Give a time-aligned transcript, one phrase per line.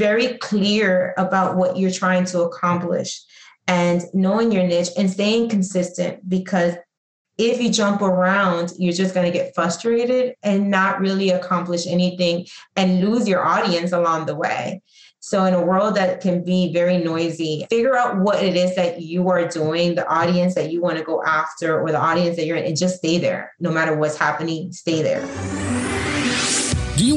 [0.00, 3.20] very clear about what you're trying to accomplish
[3.68, 6.74] and knowing your niche and staying consistent because
[7.36, 12.46] if you jump around, you're just going to get frustrated and not really accomplish anything
[12.76, 14.82] and lose your audience along the way.
[15.20, 19.02] So, in a world that can be very noisy, figure out what it is that
[19.02, 22.46] you are doing, the audience that you want to go after, or the audience that
[22.46, 23.52] you're in, and just stay there.
[23.60, 25.59] No matter what's happening, stay there.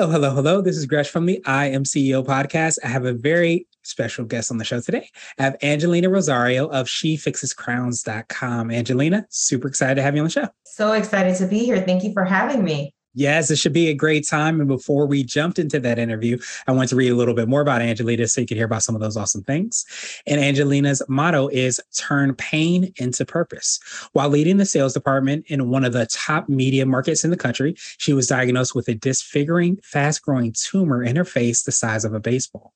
[0.00, 0.62] Hello, hello, hello.
[0.62, 2.78] This is Gresh from the I Am CEO podcast.
[2.82, 5.10] I have a very special guest on the show today.
[5.38, 8.70] I have Angelina Rosario of SheFixesCrowns.com.
[8.70, 10.48] Angelina, super excited to have you on the show.
[10.64, 11.82] So excited to be here.
[11.82, 12.94] Thank you for having me.
[13.12, 14.60] Yes, it should be a great time.
[14.60, 17.60] And before we jumped into that interview, I want to read a little bit more
[17.60, 19.84] about Angelina so you can hear about some of those awesome things.
[20.28, 23.80] And Angelina's motto is turn pain into purpose.
[24.12, 27.74] While leading the sales department in one of the top media markets in the country,
[27.98, 32.14] she was diagnosed with a disfiguring, fast growing tumor in her face the size of
[32.14, 32.74] a baseball.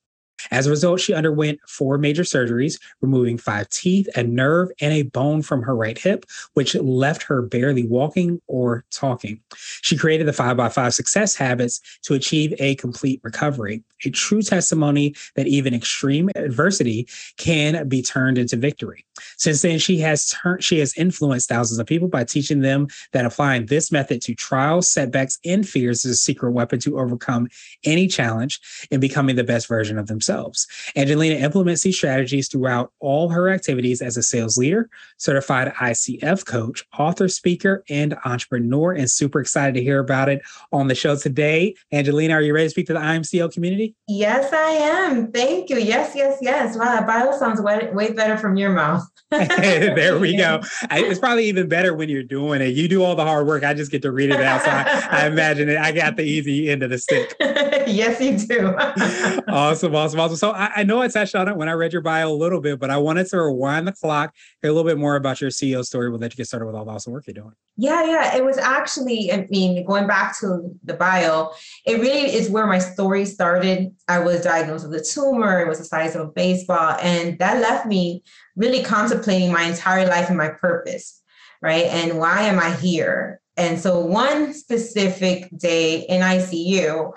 [0.51, 5.03] As a result, she underwent four major surgeries, removing five teeth, a nerve, and a
[5.03, 9.41] bone from her right hip, which left her barely walking or talking.
[9.83, 15.47] She created the 5x5 success habits to achieve a complete recovery, a true testimony that
[15.47, 19.05] even extreme adversity can be turned into victory.
[19.37, 23.25] Since then, she has turned she has influenced thousands of people by teaching them that
[23.25, 27.49] applying this method to trials, setbacks, and fears is a secret weapon to overcome
[27.85, 28.61] any challenge
[28.91, 30.67] and becoming the best version of themselves themselves.
[30.97, 36.85] Angelina implements these strategies throughout all her activities as a sales leader, certified ICF coach,
[36.99, 38.93] author, speaker, and entrepreneur.
[38.93, 40.43] And super excited to hear about it
[40.73, 41.75] on the show today.
[41.93, 43.95] Angelina, are you ready to speak to the I Am CEO community?
[44.09, 45.31] Yes, I am.
[45.33, 45.79] Thank you.
[45.79, 46.77] Yes, yes, yes.
[46.77, 49.03] Wow, that bio sounds way, way better from your mouth.
[49.31, 50.61] there we go.
[51.05, 52.75] It's probably even better when you're doing it.
[52.75, 53.63] You do all the hard work.
[53.63, 54.63] I just get to read it out.
[54.63, 55.77] So I, I imagine it.
[55.77, 57.35] I got the easy end of the stick.
[57.89, 58.75] yes, you do.
[59.49, 60.37] awesome, awesome, awesome.
[60.37, 62.61] So I, I, know I touched on it when I read your bio a little
[62.61, 65.51] bit, but I wanted to rewind the clock, hear a little bit more about your
[65.51, 66.11] CEO story.
[66.11, 67.53] We'll let you get started with all the awesome work you're doing.
[67.77, 68.37] Yeah, yeah.
[68.37, 71.51] It was actually, I mean, going back to the bio,
[71.87, 73.95] it really is where my story started.
[74.09, 75.61] I was diagnosed with a tumor.
[75.61, 76.97] It was the size of a baseball.
[77.03, 78.23] And that left me
[78.57, 81.21] really contemplating my entire life and my purpose,
[81.61, 81.87] right?
[81.87, 83.41] And why am I here?
[83.57, 87.13] And so one specific day in ICU,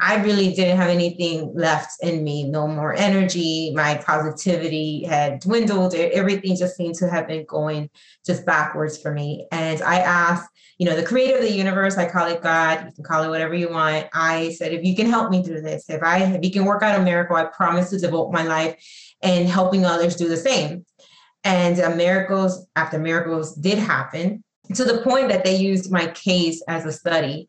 [0.00, 3.72] I really didn't have anything left in me, no more energy.
[3.74, 5.94] My positivity had dwindled.
[5.94, 7.90] Everything just seemed to have been going
[8.26, 9.46] just backwards for me.
[9.52, 12.92] And I asked, you know, the creator of the universe, I call it God, you
[12.92, 14.06] can call it whatever you want.
[14.12, 16.82] I said, if you can help me through this, if I if you can work
[16.82, 18.76] out a miracle, I promise to devote my life
[19.22, 20.84] and helping others do the same.
[21.44, 24.42] And uh, miracles after miracles did happen
[24.74, 27.48] to the point that they used my case as a study.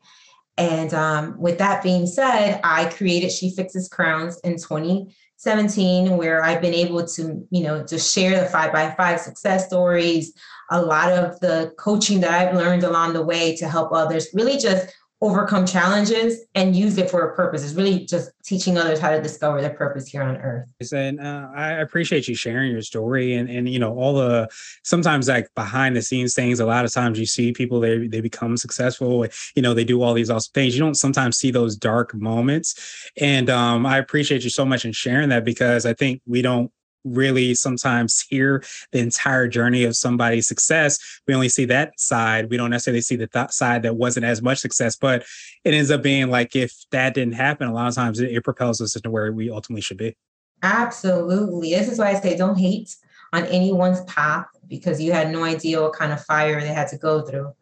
[0.57, 6.61] And um, with that being said, I created She Fixes Crowns in 2017, where I've
[6.61, 10.31] been able to, you know, just share the five by five success stories,
[10.71, 14.57] a lot of the coaching that I've learned along the way to help others really
[14.57, 14.93] just
[15.25, 17.63] overcome challenges and use it for a purpose.
[17.63, 20.67] It's really just teaching others how to discover their purpose here on earth.
[20.93, 24.47] And uh, I appreciate you sharing your story and, and, you know, all the
[24.83, 26.59] sometimes like behind the scenes things.
[26.59, 29.25] A lot of times you see people, they, they become successful,
[29.55, 30.75] you know, they do all these awesome things.
[30.75, 33.09] You don't sometimes see those dark moments.
[33.19, 36.71] And um, I appreciate you so much in sharing that because I think we don't
[37.05, 40.99] really sometimes hear the entire journey of somebody's success.
[41.27, 42.49] We only see that side.
[42.49, 45.25] We don't necessarily see the th- side that wasn't as much success, but
[45.63, 48.43] it ends up being like if that didn't happen, a lot of times it, it
[48.43, 50.15] propels us into where we ultimately should be.
[50.63, 51.71] Absolutely.
[51.71, 52.95] This is why I say don't hate
[53.33, 56.97] on anyone's path because you had no idea what kind of fire they had to
[56.97, 57.53] go through.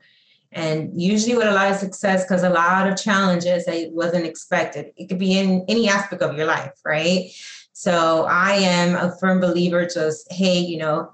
[0.52, 4.92] And usually with a lot of success, because a lot of challenges that wasn't expected.
[4.96, 7.32] It could be in any aspect of your life, right?
[7.74, 11.12] So I am a firm believer just, hey, you know,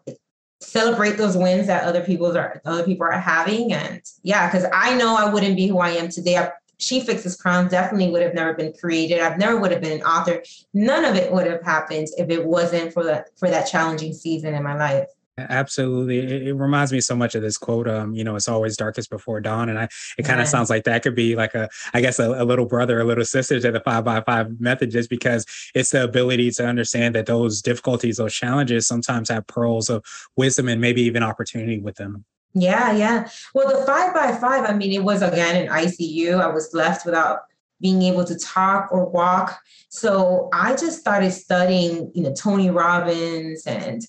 [0.61, 3.73] celebrate those wins that other people are other people are having.
[3.73, 6.38] And yeah, because I know I wouldn't be who I am today.
[6.38, 9.19] I, she Fixes Crown definitely would have never been created.
[9.19, 10.44] I've never would have been an author.
[10.73, 14.53] None of it would have happened if it wasn't for that for that challenging season
[14.53, 15.07] in my life.
[15.50, 16.19] Absolutely.
[16.19, 17.88] It, it, reminds me so much of this quote.
[17.88, 19.69] Um, you know, it's always darkest before dawn.
[19.69, 19.88] And I
[20.18, 22.65] it kind of sounds like that could be like a, I guess a, a, little
[22.65, 26.51] brother, a little sister to the five by five method, just because it's the ability
[26.51, 30.03] to understand that those difficulties, those challenges sometimes have pearls of
[30.36, 32.25] wisdom and maybe even opportunity with them.
[32.53, 33.30] Yeah, yeah.
[33.53, 36.42] Well, the five by five, I mean, it was again in ICU.
[36.42, 37.42] I was left without
[37.81, 39.59] being able to talk or walk.
[39.89, 44.01] So I just started studying, you know, Tony Robbins and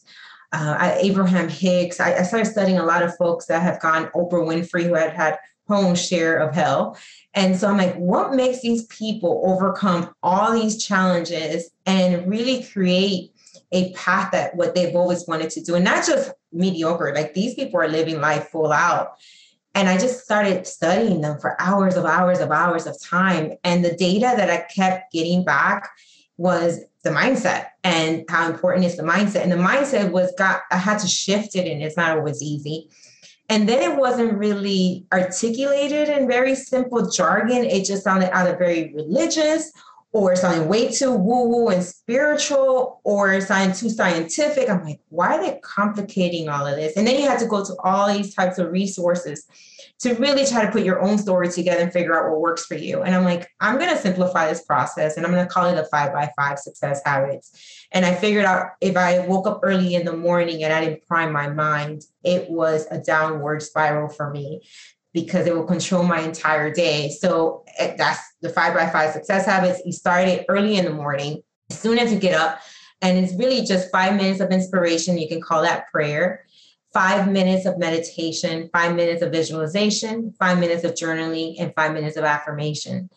[0.52, 2.00] uh, Abraham Hicks.
[2.00, 5.12] I, I, started studying a lot of folks that have gone Oprah Winfrey, who had
[5.12, 5.38] had
[5.68, 6.98] her own share of hell.
[7.34, 13.32] And so I'm like, what makes these people overcome all these challenges and really create
[13.72, 17.12] a path that what they've always wanted to do, and not just mediocre.
[17.14, 19.12] Like these people are living life full out.
[19.74, 23.52] And I just started studying them for hours of hours of hours of time.
[23.62, 25.88] And the data that I kept getting back
[26.36, 29.42] was the mindset and how important is the mindset.
[29.42, 32.90] And the mindset was got, I had to shift it, and it's not always easy.
[33.48, 37.64] And then it wasn't really articulated in very simple jargon.
[37.64, 39.72] It just sounded either very religious
[40.12, 44.68] or sounding way too woo woo and spiritual or sounding too scientific.
[44.68, 46.96] I'm like, why are they complicating all of this?
[46.96, 49.46] And then you have to go to all these types of resources
[50.00, 52.74] to really try to put your own story together and figure out what works for
[52.74, 53.02] you.
[53.02, 55.78] And I'm like, I'm going to simplify this process and I'm going to call it
[55.78, 57.86] a five by five success habits.
[57.92, 61.06] And I figured out if I woke up early in the morning and I didn't
[61.06, 64.62] prime my mind, it was a downward spiral for me
[65.12, 67.10] because it will control my entire day.
[67.10, 69.82] So eh, that's the five by five success habits.
[69.84, 72.60] You start it early in the morning, as soon as you get up.
[73.02, 75.18] And it's really just five minutes of inspiration.
[75.18, 76.44] You can call that prayer
[76.92, 82.16] five minutes of meditation, five minutes of visualization, five minutes of journaling, and five minutes
[82.16, 83.08] of affirmation.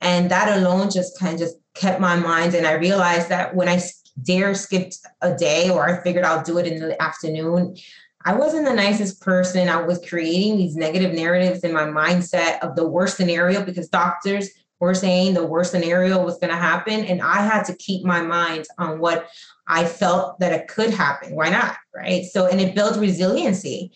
[0.00, 2.54] And that alone just kind of just kept my mind.
[2.54, 3.80] And I realized that when I
[4.22, 7.76] dare skipped a day or I figured I'll do it in the afternoon,
[8.24, 9.68] I wasn't the nicest person.
[9.68, 14.50] I was creating these negative narratives in my mindset of the worst scenario because doctors
[14.80, 17.04] were saying the worst scenario was going to happen.
[17.04, 19.28] And I had to keep my mind on what
[19.66, 21.34] I felt that it could happen.
[21.34, 21.76] Why not?
[21.94, 22.24] Right.
[22.24, 23.92] So, and it builds resiliency.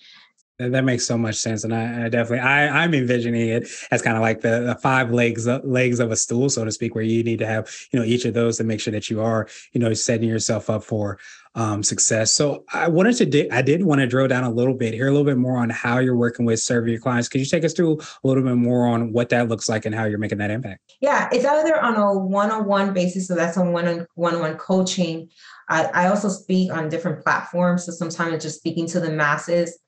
[0.71, 4.17] That makes so much sense, and I, I definitely I, I'm envisioning it as kind
[4.17, 7.23] of like the, the five legs legs of a stool, so to speak, where you
[7.23, 9.81] need to have you know each of those to make sure that you are you
[9.81, 11.19] know setting yourself up for
[11.55, 12.33] um, success.
[12.33, 15.09] So I wanted to, di- I did want to drill down a little bit, hear
[15.09, 17.29] a little bit more on how you're working with serving your clients.
[17.29, 19.95] Could you take us through a little bit more on what that looks like and
[19.95, 20.95] how you're making that impact?
[21.01, 25.29] Yeah, it's either on a one-on-one basis, so that's on one-on-one coaching.
[25.69, 29.79] I, I also speak on different platforms, so sometimes it's just speaking to the masses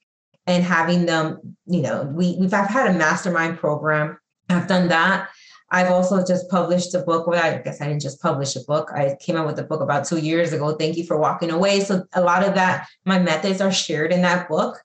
[0.46, 4.19] and having them, you know, we, we've I've had a mastermind program.
[4.49, 5.31] I've done that.
[5.70, 7.26] I've also just published a book.
[7.26, 8.91] Well, I guess I didn't just publish a book.
[8.94, 10.75] I came out with a book about two years ago.
[10.75, 11.81] Thank you for walking away.
[11.81, 14.81] So a lot of that, my methods are shared in that book.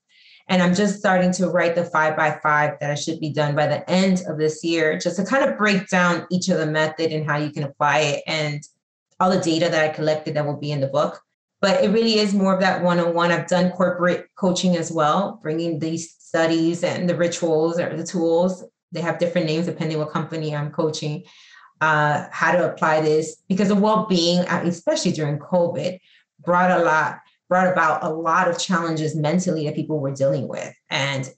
[0.47, 3.55] And I'm just starting to write the five by five that I should be done
[3.55, 6.65] by the end of this year, just to kind of break down each of the
[6.65, 8.63] method and how you can apply it and
[9.19, 11.21] all the data that I collected that will be in the book.
[11.61, 13.31] But it really is more of that one on one.
[13.31, 18.63] I've done corporate coaching as well, bringing these studies and the rituals or the tools
[18.91, 21.23] they have different names depending what company I'm coaching.
[21.81, 25.97] Uh, how to apply this because the well-being, uh, especially during COVID,
[26.43, 30.73] brought a lot brought about a lot of challenges mentally that people were dealing with,
[30.89, 31.31] and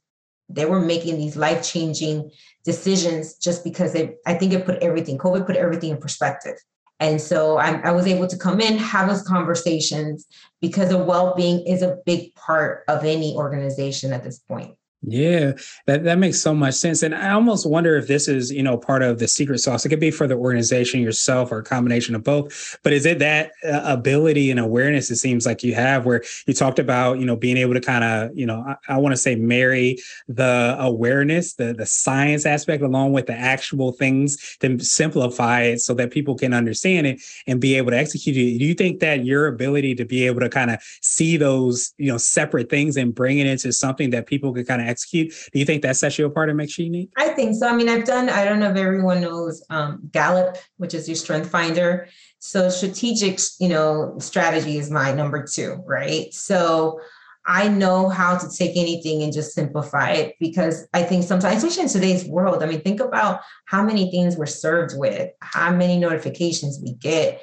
[0.50, 2.32] they were making these life-changing
[2.66, 4.16] decisions just because they.
[4.26, 5.20] I think it put everything.
[5.20, 6.56] COVID put everything in perspective.
[7.02, 10.28] And so I, I, was able to come in, have those conversations
[10.62, 14.76] because the well being is a big part of any organization at this point.
[15.04, 15.54] Yeah,
[15.88, 17.02] that, that makes so much sense.
[17.02, 19.84] And I almost wonder if this is, you know, part of the secret sauce.
[19.84, 22.78] It could be for the organization yourself or a combination of both.
[22.84, 26.54] But is it that uh, ability and awareness it seems like you have where you
[26.54, 29.18] talked about, you know, being able to kind of, you know, I, I want to
[29.18, 35.62] say marry the awareness, the the science aspect along with the actual things to simplify
[35.62, 38.60] it so that people can understand it and be able to execute it.
[38.60, 42.12] Do you think that your ability to be able to kind of see those, you
[42.12, 45.34] know, separate things and bring it into something that people can kind of execute.
[45.52, 47.10] Do you think that sets you apart and makes you unique?
[47.18, 47.68] I think so.
[47.68, 51.16] I mean, I've done, I don't know if everyone knows um, Gallup, which is your
[51.16, 52.08] strength finder.
[52.40, 56.34] So strategic, you know, strategy is my number two, right?
[56.34, 57.00] So
[57.46, 61.84] I know how to take anything and just simplify it because I think sometimes, especially
[61.84, 65.98] in today's world, I mean, think about how many things we're served with, how many
[65.98, 67.42] notifications we get.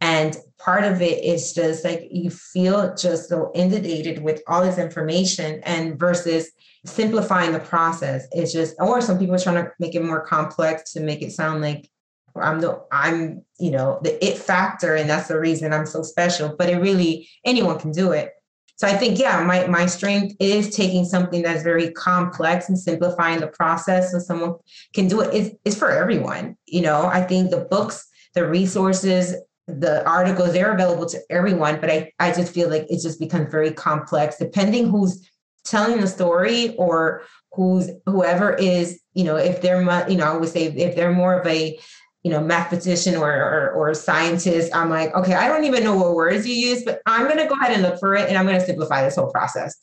[0.00, 4.78] And part of it is just like you feel just so inundated with all this
[4.78, 6.50] information and versus
[6.86, 10.92] simplifying the process it's just or some people are trying to make it more complex
[10.92, 11.88] to make it sound like
[12.36, 16.54] I'm the I'm you know the it factor and that's the reason I'm so special
[16.56, 18.32] but it really anyone can do it
[18.76, 23.40] so I think, yeah, my, my strength is taking something that's very complex and simplifying
[23.40, 24.56] the process so someone
[24.94, 25.32] can do it.
[25.32, 26.56] It's, it's for everyone.
[26.66, 31.90] You know, I think the books, the resources, the articles, they're available to everyone, but
[31.90, 35.28] I, I just feel like it just becomes very complex depending who's
[35.64, 40.48] telling the story or who's whoever is, you know, if they're, you know, I would
[40.48, 41.78] say if they're more of a,
[42.22, 46.14] you know, mathematician or, or, or scientist, I'm like, okay, I don't even know what
[46.14, 48.46] words you use, but I'm going to go ahead and look for it and I'm
[48.46, 49.76] going to simplify this whole process.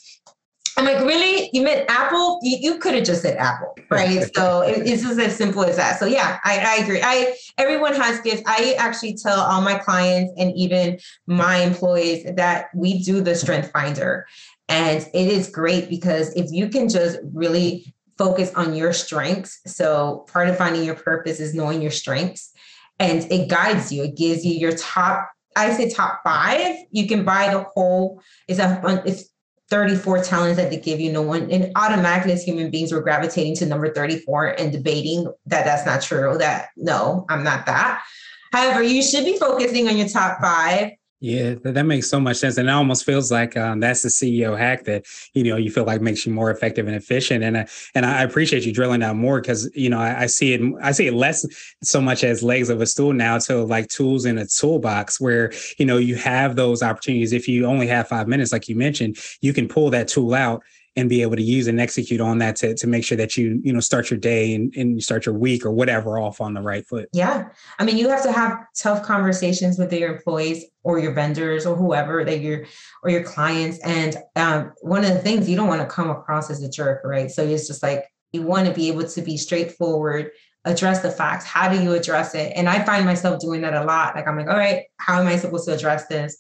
[0.82, 1.50] I'm like, really?
[1.54, 2.40] You meant Apple?
[2.42, 4.30] You, you could have just said Apple, right?
[4.36, 6.00] so it, it's just as simple as that.
[6.00, 7.02] So yeah, I, I agree.
[7.04, 8.42] I everyone has gifts.
[8.48, 13.72] I actually tell all my clients and even my employees that we do the Strength
[13.72, 14.26] Finder,
[14.68, 19.60] and it is great because if you can just really focus on your strengths.
[19.66, 22.54] So part of finding your purpose is knowing your strengths
[23.00, 24.04] and it guides you.
[24.04, 26.76] It gives you your top, I say top five.
[26.92, 29.31] You can buy the whole, it's a it's
[29.72, 31.12] 34 talents that they give you.
[31.12, 35.66] No one, and automatically as human beings, we're gravitating to number 34 and debating that
[35.66, 36.38] that's not true.
[36.38, 38.04] That no, I'm not that.
[38.52, 40.92] However, you should be focusing on your top five
[41.24, 44.58] yeah, that makes so much sense, and it almost feels like um, that's the CEO
[44.58, 47.44] hack that you know you feel like makes you more effective and efficient.
[47.44, 50.54] And uh, and I appreciate you drilling down more because you know I, I, see
[50.54, 51.46] it I see it less
[51.84, 55.54] so much as legs of a stool now to like tools in a toolbox where
[55.78, 57.34] you know you have those opportunities.
[57.34, 60.64] If you only have five minutes, like you mentioned, you can pull that tool out
[60.96, 63.62] and be able to use and execute on that to, to make sure that you
[63.64, 66.54] you know start your day and, and you start your week or whatever off on
[66.54, 67.08] the right foot.
[67.14, 67.50] Yeah.
[67.80, 71.76] I mean you have to have tough conversations with your employees or your vendors or
[71.76, 72.66] whoever that you're
[73.04, 73.80] or your clients.
[73.80, 77.02] And um, one of the things you don't want to come across as a jerk
[77.06, 77.32] right?
[77.32, 80.32] So it's just like you want to be able to be straightforward
[80.66, 81.46] address the facts.
[81.46, 82.54] How do you address it?
[82.56, 84.16] And i find myself doing that a lot.
[84.16, 86.38] Like i'm like all right how am i supposed to address this?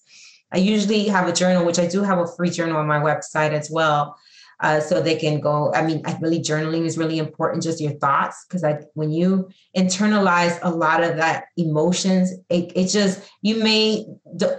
[0.53, 3.53] I usually have a journal which i do have a free journal on my website
[3.53, 4.17] as well
[4.61, 5.73] uh, so they can go.
[5.73, 9.49] I mean, I believe journaling is really important, just your thoughts, because I when you
[9.75, 14.05] internalize a lot of that emotions, it, it just you may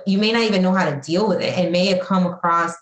[0.06, 1.56] you may not even know how to deal with it.
[1.56, 2.74] It may have come across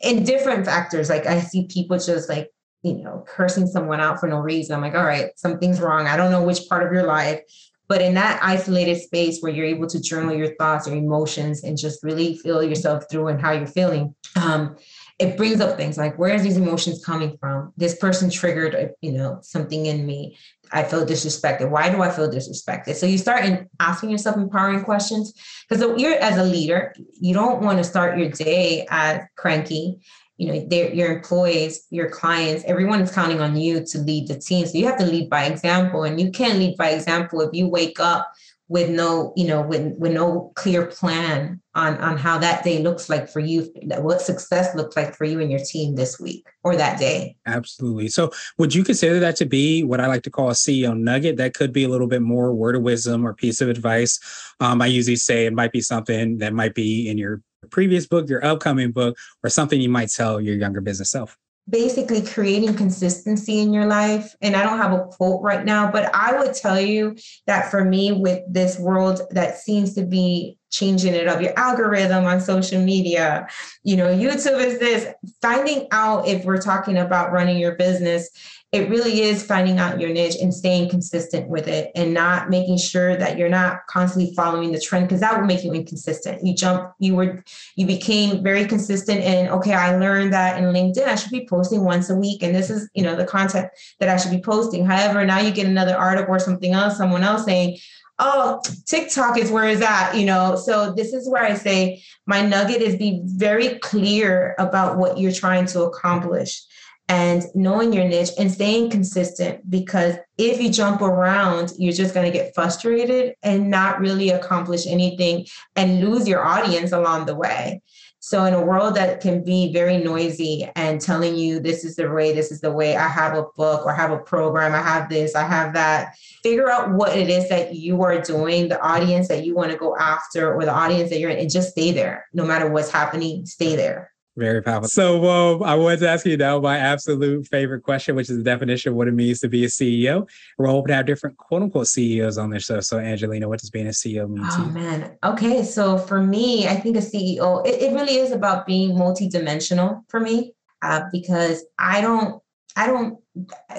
[0.00, 1.08] in different factors.
[1.08, 2.50] Like I see people just like
[2.82, 4.74] you know cursing someone out for no reason.
[4.74, 6.06] I'm like, all right, something's wrong.
[6.06, 7.40] I don't know which part of your life.
[7.88, 11.78] But in that isolated space where you're able to journal your thoughts or emotions and
[11.78, 14.76] just really feel yourself through and how you're feeling, um,
[15.18, 17.72] it brings up things like where is these emotions coming from?
[17.76, 20.36] This person triggered uh, you know something in me.
[20.70, 21.70] I feel disrespected.
[21.70, 22.94] Why do i feel disrespected?
[22.94, 25.32] So you start in asking yourself empowering questions
[25.68, 29.98] because you're as a leader you don't want to start your day as cranky.
[30.36, 34.66] You know your employees your clients everyone is counting on you to lead the team.
[34.66, 37.66] So you have to lead by example and you can't lead by example if you
[37.66, 38.30] wake up
[38.68, 43.08] with no you know with, with no clear plan on on how that day looks
[43.08, 46.76] like for you what success looks like for you and your team this week or
[46.76, 47.36] that day.
[47.46, 48.08] Absolutely.
[48.08, 51.36] So would you consider that to be what i like to call a ceo nugget?
[51.36, 54.20] That could be a little bit more word of wisdom or piece of advice.
[54.60, 58.28] Um, i usually say it might be something that might be in your previous book
[58.28, 61.36] your upcoming book or something you might tell your younger business self
[61.68, 64.34] basically creating consistency in your life.
[64.40, 67.84] And I don't have a quote right now, but I would tell you that for
[67.84, 72.80] me, with this world that seems to be changing it up, your algorithm on social
[72.80, 73.46] media,
[73.84, 78.30] you know, YouTube is this, finding out if we're talking about running your business
[78.70, 82.76] it really is finding out your niche and staying consistent with it and not making
[82.76, 86.44] sure that you're not constantly following the trend because that will make you inconsistent.
[86.44, 87.42] You jump, you were,
[87.76, 91.82] you became very consistent and okay, I learned that in LinkedIn, I should be posting
[91.82, 92.42] once a week.
[92.42, 93.70] And this is, you know, the content
[94.00, 94.84] that I should be posting.
[94.84, 97.78] However, now you get another article or something else, someone else saying,
[98.20, 102.42] oh tiktok is where is that you know so this is where i say my
[102.42, 106.62] nugget is be very clear about what you're trying to accomplish
[107.08, 112.30] and knowing your niche and staying consistent because if you jump around you're just going
[112.30, 117.82] to get frustrated and not really accomplish anything and lose your audience along the way.
[118.20, 122.10] So in a world that can be very noisy and telling you this is the
[122.10, 124.82] way this is the way i have a book or I have a program i
[124.82, 128.80] have this i have that figure out what it is that you are doing the
[128.82, 131.70] audience that you want to go after or the audience that you're in and just
[131.70, 132.26] stay there.
[132.34, 134.88] No matter what's happening stay there very powerful.
[134.88, 138.42] So um, I wanted to ask you now my absolute favorite question, which is the
[138.42, 140.28] definition of what it means to be a CEO.
[140.56, 142.80] We're hoping to have different quote unquote CEOs on this show.
[142.80, 144.72] So Angelina, what does being a CEO mean oh, to you?
[144.72, 145.18] man.
[145.24, 145.64] Okay.
[145.64, 150.20] So for me, I think a CEO, it, it really is about being multidimensional for
[150.20, 150.52] me
[150.82, 152.40] uh, because I don't
[152.76, 153.18] I don't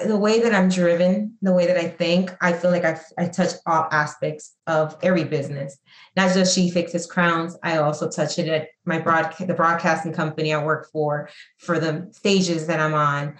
[0.06, 3.26] the way that I'm driven, the way that I think, I feel like I, I
[3.28, 5.78] touch all aspects of every business.
[6.16, 7.56] Not just She Fixes Crowns.
[7.62, 12.08] I also touch it at my broadcast, the broadcasting company I work for, for the
[12.12, 13.36] stages that I'm on.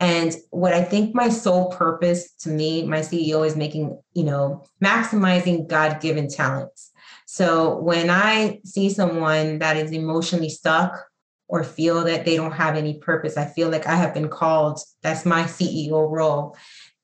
[0.00, 4.64] And what I think my sole purpose to me, my CEO is making, you know,
[4.82, 6.90] maximizing God given talents.
[7.26, 10.92] So when I see someone that is emotionally stuck
[11.52, 13.36] or feel that they don't have any purpose.
[13.36, 16.56] I feel like I have been called, that's my CEO role,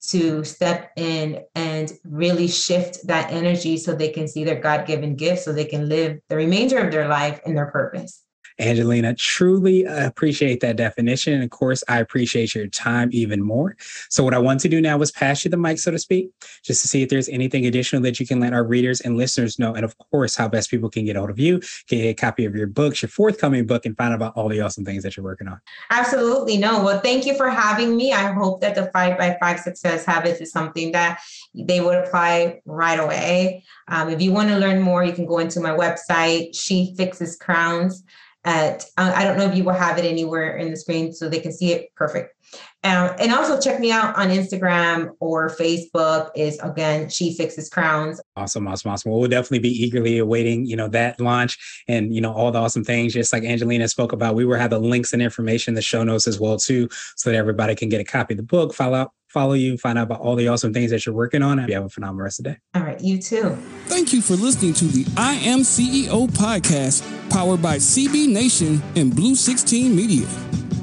[0.09, 5.17] to step in and really shift that energy so they can see their God given
[5.17, 8.25] gift, so they can live the remainder of their life in their purpose.
[8.61, 11.35] Angelina, truly appreciate that definition.
[11.35, 13.77] And of course, I appreciate your time even more.
[14.11, 16.31] So, what I want to do now is pass you the mic, so to speak,
[16.65, 19.59] just to see if there's anything additional that you can let our readers and listeners
[19.59, 19.75] know.
[19.75, 22.55] And of course, how best people can get hold of you, get a copy of
[22.57, 25.25] your books, your forthcoming book, and find out about all the awesome things that you're
[25.25, 25.61] working on.
[25.91, 26.57] Absolutely.
[26.57, 26.83] No.
[26.83, 28.13] Well, thank you for having me.
[28.13, 31.21] I hope that the five by five success habits is something that
[31.55, 33.65] they would apply right away.
[33.87, 37.37] Um, if you want to learn more, you can go into my website, She Fixes
[37.37, 38.05] Crowns
[38.49, 41.29] at uh, I don't know if you will have it anywhere in the screen so
[41.29, 42.35] they can see it perfect.
[42.83, 48.23] Um, and also check me out on Instagram or Facebook is again she fixes crowns.
[48.37, 49.11] Awesome, awesome, awesome.
[49.11, 52.59] Well, we'll definitely be eagerly awaiting, you know, that launch and you know all the
[52.59, 53.13] awesome things.
[53.13, 56.27] Just like Angelina spoke about, we will have the links and information, the show notes
[56.27, 59.13] as well too, so that everybody can get a copy of the book, follow out,
[59.29, 61.75] follow you, find out about all the awesome things that you're working on, and you
[61.75, 62.59] have a phenomenal rest of the day.
[62.75, 63.57] All right, you too.
[63.87, 69.15] Thank you for listening to the I Am CEO podcast, powered by CB Nation and
[69.15, 70.27] Blue 16 Media.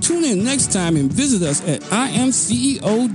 [0.02, 3.08] Tune in next time and visit us at imceo.co.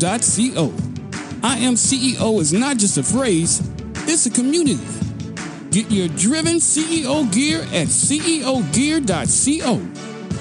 [1.43, 3.63] I am CEO is not just a phrase,
[4.09, 4.85] it's a community.
[5.71, 9.81] Get your driven CEO gear at ceogear.co.